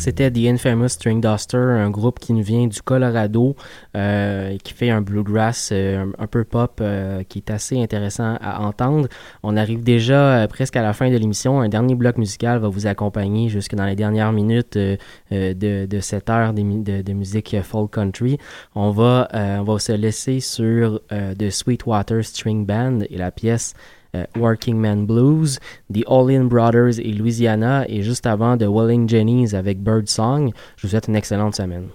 C'était 0.00 0.30
The 0.30 0.46
Infamous 0.46 0.88
String 0.88 1.20
Duster, 1.20 1.58
un 1.58 1.90
groupe 1.90 2.18
qui 2.20 2.32
nous 2.32 2.42
vient 2.42 2.66
du 2.66 2.80
Colorado, 2.80 3.54
euh, 3.94 4.56
qui 4.64 4.72
fait 4.72 4.88
un 4.88 5.02
bluegrass 5.02 5.68
euh, 5.72 6.06
un, 6.18 6.26
peu 6.26 6.44
pop, 6.44 6.78
euh, 6.80 7.22
qui 7.22 7.40
est 7.40 7.50
assez 7.50 7.78
intéressant 7.78 8.38
à 8.40 8.62
entendre. 8.62 9.08
On 9.42 9.58
arrive 9.58 9.82
déjà 9.82 10.38
euh, 10.44 10.46
presque 10.46 10.76
à 10.76 10.82
la 10.82 10.94
fin 10.94 11.10
de 11.10 11.16
l'émission. 11.18 11.60
Un 11.60 11.68
dernier 11.68 11.94
bloc 11.96 12.16
musical 12.16 12.58
va 12.60 12.68
vous 12.68 12.86
accompagner 12.86 13.50
jusque 13.50 13.74
dans 13.74 13.84
les 13.84 13.94
dernières 13.94 14.32
minutes 14.32 14.78
de, 14.78 14.96
de 15.30 16.00
cette 16.00 16.30
heure 16.30 16.54
de, 16.54 16.62
mu- 16.62 16.82
de- 16.82 17.02
de 17.02 17.12
musique 17.12 17.54
folk 17.62 17.92
country. 17.92 18.38
On 18.74 18.92
va, 18.92 19.28
on 19.34 19.64
va 19.64 19.78
se 19.78 19.92
laisser 19.92 20.40
sur 20.40 21.02
The 21.10 21.50
Sweetwater 21.50 22.24
String 22.24 22.64
Band 22.64 23.00
et 23.10 23.18
la 23.18 23.30
pièce 23.30 23.74
euh, 24.14 24.24
Working 24.36 24.78
Man 24.78 25.06
Blues, 25.06 25.58
The 25.92 26.04
All 26.06 26.30
In 26.30 26.44
Brothers 26.44 26.98
et 26.98 27.12
Louisiana, 27.12 27.84
et 27.88 28.02
juste 28.02 28.26
avant 28.26 28.56
de 28.56 28.66
Walling 28.66 29.08
Jennies 29.08 29.54
avec 29.54 29.80
Bird 29.82 30.08
Song. 30.08 30.52
Je 30.76 30.86
vous 30.86 30.90
souhaite 30.90 31.08
une 31.08 31.16
excellente 31.16 31.54
semaine. 31.54 31.88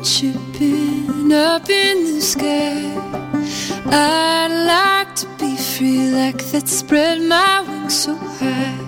Chirping 0.00 1.32
up 1.32 1.68
in 1.68 2.14
the 2.14 2.20
sky. 2.20 2.94
I'd 3.90 4.48
like 4.66 5.14
to 5.16 5.26
be 5.38 5.56
free 5.56 6.10
like 6.10 6.38
that, 6.52 6.68
spread 6.68 7.20
my 7.20 7.60
wings 7.62 8.04
so 8.04 8.14
high. 8.14 8.87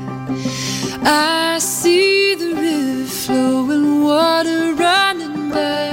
I 1.03 1.59
see 1.59 2.35
the 2.35 2.55
river 2.55 3.07
flowing, 3.07 4.03
water 4.03 4.75
running 4.75 5.51
by. 5.51 5.91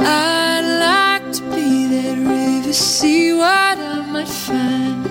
I'd 0.00 0.66
like 0.80 1.32
to 1.32 1.42
be 1.54 1.86
that 1.88 2.18
river, 2.18 2.72
see 2.72 3.32
what 3.32 3.78
I 3.78 4.06
might 4.12 4.28
find. 4.28 5.06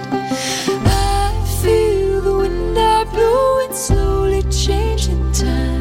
I 0.86 1.60
feel 1.62 2.22
the 2.22 2.38
wind 2.38 2.78
I 2.78 3.04
blowing, 3.06 3.74
slowly 3.74 4.44
changing 4.44 5.32
time. 5.32 5.77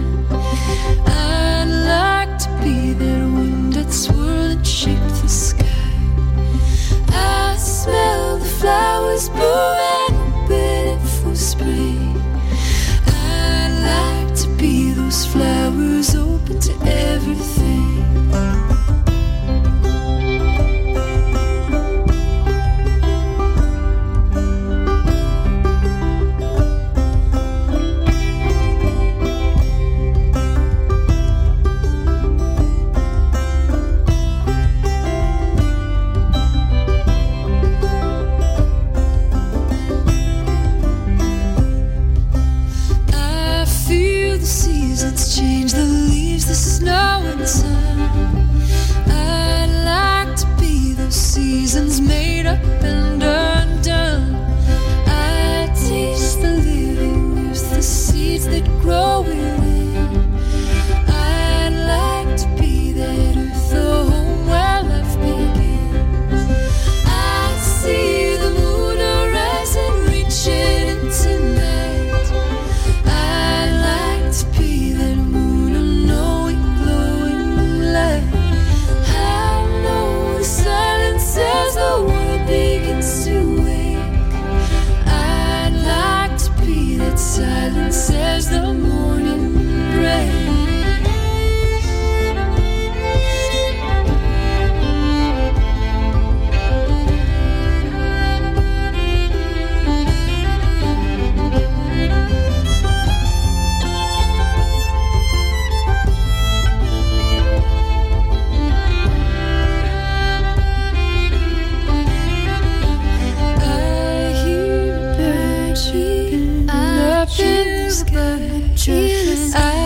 happens, 117.28 118.04
but 118.04 118.86
you 118.86 119.52
I 119.54 119.85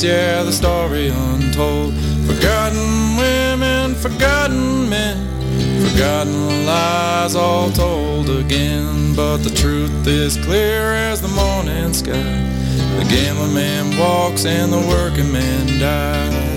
yeah, 0.00 0.42
the 0.42 0.52
story 0.52 1.08
untold. 1.08 1.92
Forgotten 2.24 3.16
women, 3.16 3.94
forgotten 3.96 4.88
men, 4.88 5.18
forgotten 5.86 6.64
lies 6.64 7.34
all 7.34 7.70
told 7.70 8.30
again. 8.30 9.14
But 9.14 9.38
the 9.38 9.50
truth 9.50 10.06
is 10.06 10.36
clear 10.38 10.94
as 10.94 11.20
the 11.20 11.28
morning 11.28 11.92
sky. 11.92 12.14
The 12.96 13.06
gambling 13.10 13.54
man 13.54 13.98
walks 13.98 14.46
and 14.46 14.72
the 14.72 14.80
working 14.88 15.30
man 15.30 15.78
dies. 15.78 16.51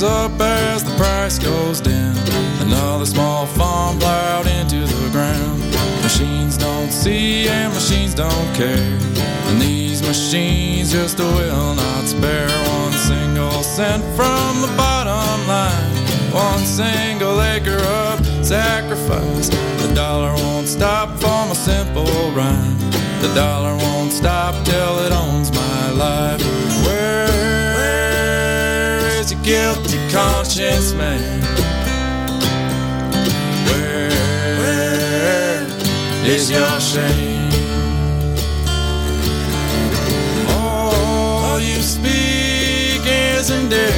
Comes 0.00 0.12
up 0.12 0.40
as 0.40 0.82
the 0.82 0.96
price 0.96 1.38
goes 1.38 1.80
down. 1.80 2.16
Another 2.60 3.04
small 3.04 3.44
farm 3.46 3.98
plowed 3.98 4.46
into 4.46 4.86
the 4.86 5.10
ground. 5.10 5.60
Machines 6.02 6.56
don't 6.56 6.90
see 6.90 7.48
and 7.48 7.72
machines 7.74 8.14
don't 8.14 8.54
care. 8.54 8.98
And 9.48 9.60
these 9.60 10.02
machines 10.02 10.92
just 10.92 11.18
will 11.18 11.74
not 11.74 12.04
spare 12.04 12.48
one 12.68 12.92
single 12.92 13.62
cent 13.62 14.02
from 14.16 14.62
the 14.62 14.72
bottom 14.76 15.46
line. 15.46 16.32
One 16.32 16.64
single 16.64 17.40
acre 17.42 17.82
of 18.00 18.24
sacrifice. 18.44 19.48
The 19.82 19.92
dollar 19.94 20.32
won't 20.34 20.68
stop 20.68 21.10
for 21.18 21.46
my 21.48 21.52
simple 21.52 22.30
rhyme. 22.32 22.78
The 23.20 23.32
dollar 23.34 23.76
won't 23.76 24.12
stop 24.12 24.54
till 24.64 24.98
it 25.04 25.12
owns 25.12 25.52
my 25.52 25.90
life. 25.90 26.49
Guilty 29.42 29.98
conscience, 30.10 30.92
man? 30.92 31.40
Where, 33.66 34.10
is 36.26 36.50
your 36.50 36.80
shame? 36.80 37.50
All 40.50 41.58
you 41.58 41.80
speak 41.82 43.02
is 43.06 43.50
indifference. 43.50 43.90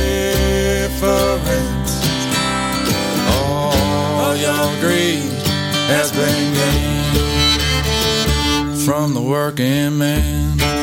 All 3.34 4.36
your 4.36 4.80
greed 4.80 5.32
has 5.88 6.12
been 6.12 6.54
gained 6.54 7.02
from 8.84 9.14
the 9.14 9.22
working 9.22 9.98
man. 9.98 10.81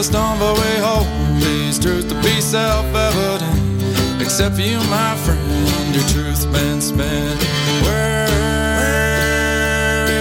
The 0.00 0.04
stone 0.04 0.38
but 0.38 0.54
we 0.56 0.72
hold 0.80 1.06
these 1.42 1.78
truths 1.78 2.08
to 2.08 2.14
be 2.22 2.40
self-evident. 2.40 4.22
Except 4.22 4.54
for 4.54 4.62
you, 4.62 4.78
my 4.88 5.14
friend, 5.26 5.94
your 5.94 6.02
truth's 6.08 6.46
been 6.46 6.80
spent. 6.80 7.38
Where 7.84 8.30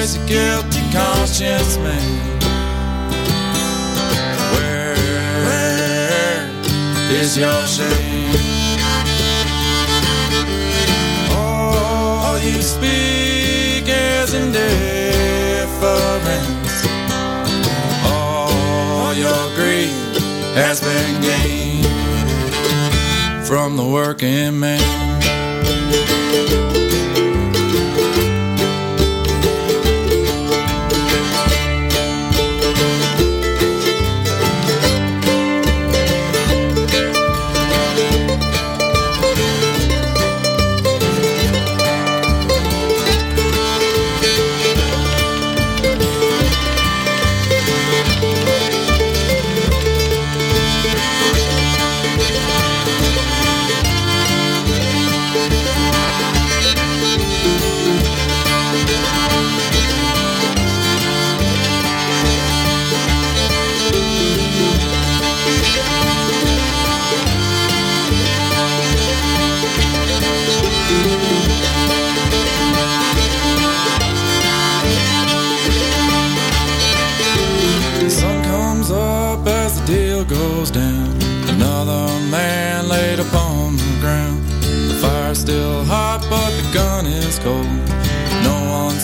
is 0.02 0.18
your 0.18 0.28
guilty 0.28 0.82
conscience, 0.92 1.78
man? 1.78 2.42
Where, 4.54 4.98
is 7.10 7.38
your 7.38 7.66
shame? 7.66 8.36
All 11.32 12.38
you 12.40 12.62
speak 12.62 13.88
is 13.88 14.34
indifference. 14.34 14.89
Has 20.60 20.82
been 20.82 21.22
gained 21.22 21.86
from 23.48 23.78
the 23.78 23.86
working 23.86 24.60
man. 24.60 25.09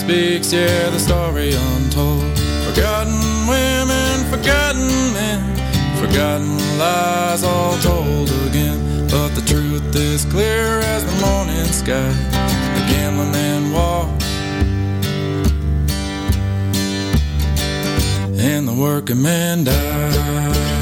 Speaks, 0.06 0.53
yeah, 0.53 0.89
the 0.91 0.99
story 0.99 1.51
untold. 1.53 2.22
Forgotten 2.68 3.18
women, 3.47 4.24
forgotten 4.30 4.88
men, 5.14 5.41
forgotten 5.97 6.58
lies 6.78 7.43
all 7.43 7.76
told 7.80 8.30
again. 8.47 9.08
But 9.10 9.30
the 9.30 9.41
truth 9.47 9.95
is 9.95 10.24
clear 10.26 10.80
as 10.93 11.03
the 11.03 11.16
morning 11.26 11.66
sky. 11.74 12.12
The 12.76 12.84
gambling 12.91 13.32
man 13.32 13.72
walks. 13.72 14.26
and 18.38 18.68
the 18.68 18.74
working 18.74 19.24
man 19.24 19.64
dies. 19.64 20.74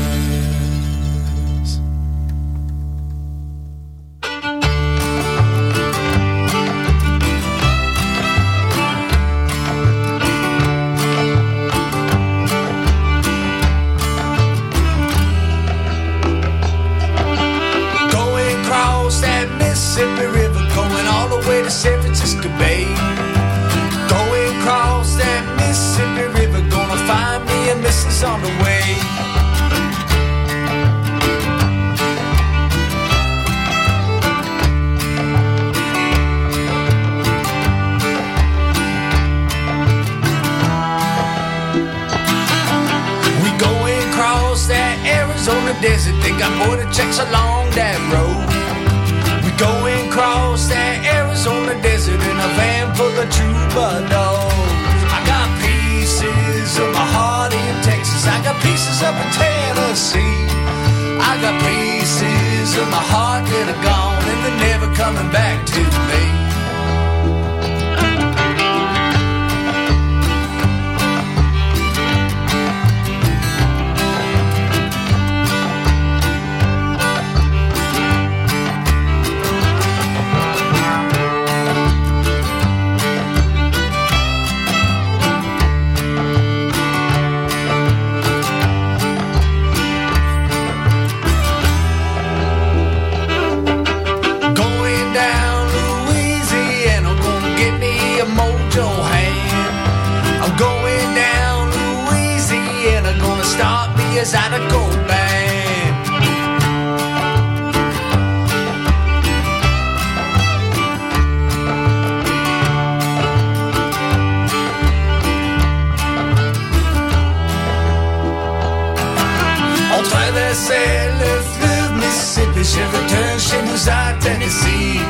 Nous 122.63 123.89
à 123.89 124.13
Tennessee. 124.21 125.01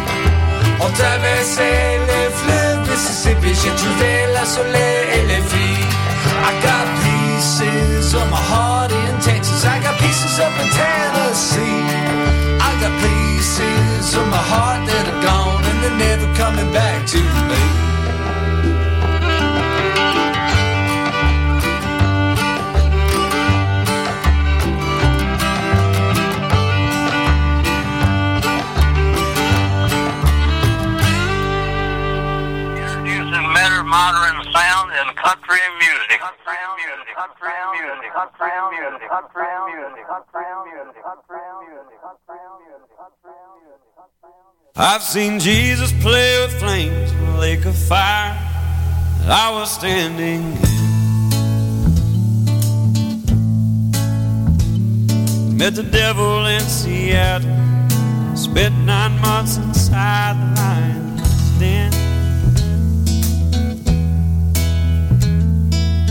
On 0.79 0.89
traversait 0.89 1.99
le 1.99 2.31
fleuve 2.31 2.89
Mississippi, 2.89 3.53
j'ai 3.53 3.69
trouvé 3.75 4.25
la 4.33 4.43
soleil 4.43 5.05
et 5.13 5.27
les 5.27 5.41
filles. 5.51 5.85
I 6.41 6.51
got 6.63 6.87
pieces 7.03 8.15
of 8.15 8.27
my 8.31 8.37
heart 8.37 8.91
in 8.91 9.19
Texas, 9.19 9.65
I 9.65 9.79
got 9.83 9.95
pieces 9.99 10.39
up 10.39 10.51
in 10.59 10.67
Tennessee. 10.71 11.83
I 12.59 12.71
got 12.81 12.91
pieces 13.03 14.15
of 14.15 14.27
my 14.29 14.37
heart 14.37 14.87
that 14.87 15.07
are 15.07 15.21
gone 15.21 15.63
and 15.63 15.83
they're 15.83 16.09
never 16.09 16.33
coming 16.35 16.73
back 16.73 17.05
to 17.05 17.19
me. 17.19 17.92
Sound 35.24 35.39
and 35.39 35.47
country 35.47 35.63
music. 35.80 36.19
Country 36.19 36.59
music. 36.84 38.11
Country 38.13 38.49
music. 38.71 39.09
Country 39.13 39.47
music. 39.63 40.05
Country 40.05 40.47
music. 40.67 40.99
Country 41.03 41.39
music. 41.53 41.99
Country 42.03 43.30
music. 43.55 43.93
I've 44.76 45.03
seen 45.03 45.39
Jesus 45.39 45.91
play 46.01 46.39
with 46.41 46.59
flames 46.59 47.11
in 47.11 47.19
a 47.19 47.38
lake 47.38 47.65
of 47.65 47.76
fire 47.76 48.34
that 49.19 49.30
I 49.30 49.51
was 49.51 49.71
standing 49.71 50.57
in. 50.57 50.74
Met 55.57 55.76
the 55.76 55.84
devil 55.84 56.45
in 56.47 56.61
Seattle, 56.61 57.47
spent 58.36 58.76
nine 58.80 59.21
months 59.21 59.57
inside 59.57 60.36
the 60.36 60.61
lion's 60.61 61.59
den. 61.59 61.92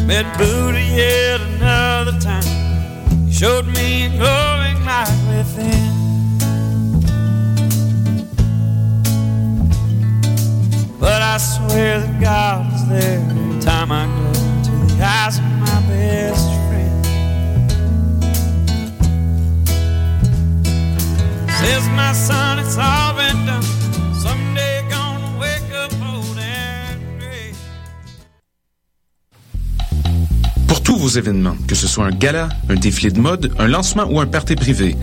Met 0.06 0.26
Buddha 0.36 0.80
yet 0.80 1.40
another 1.40 2.18
time, 2.18 2.44
he 3.26 3.32
showed 3.32 3.66
me 3.66 4.06
a 4.06 4.08
glowing 4.10 4.84
light 4.84 5.08
within. 5.28 5.92
But 10.98 11.22
I 11.22 11.38
swear 11.38 12.00
that 12.00 12.20
God 12.20 12.72
is 12.74 12.88
there 12.88 13.20
every 13.20 13.60
time 13.60 13.90
I 13.90 14.06
go 14.06 14.32
to 14.64 14.94
the 14.94 15.02
eyes 15.02 15.38
of 15.38 15.44
my 15.44 15.80
best 15.88 16.48
friend. 16.68 17.06
Says 21.58 21.88
my 21.90 22.12
son, 22.12 22.58
it's 22.58 22.76
all 22.76 23.14
been 23.14 23.46
done. 23.46 23.62
Someday 24.14 24.81
tous 30.92 30.98
vos 30.98 31.08
événements, 31.08 31.56
que 31.66 31.74
ce 31.74 31.86
soit 31.86 32.04
un 32.04 32.10
gala, 32.10 32.50
un 32.68 32.74
défilé 32.74 33.10
de 33.10 33.18
mode, 33.18 33.54
un 33.58 33.66
lancement 33.66 34.04
ou 34.10 34.20
un 34.20 34.26
party 34.26 34.56
privé, 34.56 34.94